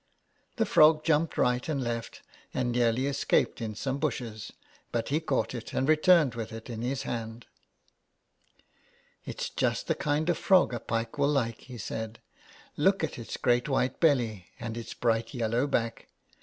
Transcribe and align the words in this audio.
The 0.55 0.65
frog 0.65 1.03
jumped 1.03 1.37
right 1.37 1.69
and 1.69 1.79
left, 1.79 2.23
and 2.55 2.71
nearly 2.71 3.05
escaped 3.05 3.61
in 3.61 3.75
some 3.75 3.99
bushes, 3.99 4.51
but 4.91 5.09
he 5.09 5.19
caught 5.19 5.53
it 5.53 5.73
and 5.73 5.87
returned 5.87 6.33
with 6.33 6.51
it 6.51 6.71
in 6.71 6.81
his 6.81 7.03
hand. 7.03 7.45
*' 8.33 9.25
It 9.25 9.41
is 9.43 9.49
just 9.51 9.85
the 9.85 9.93
kind 9.93 10.27
of 10.31 10.39
frog 10.39 10.73
a 10.73 10.79
pike 10.79 11.19
will 11.19 11.27
like," 11.29 11.59
he 11.61 11.77
said.'' 11.77 12.19
Look 12.77 13.03
at 13.03 13.19
its 13.19 13.37
great 13.37 13.69
white 13.69 13.99
belly 13.99 14.47
and 14.59 14.75
its 14.75 14.95
bright 14.95 15.35
yellow 15.35 15.67
back." 15.67 16.07